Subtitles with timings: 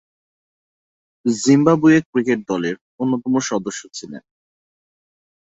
[1.25, 4.23] Zimbabwe cricket দলের অন্যতম সদস্য ছিলেন।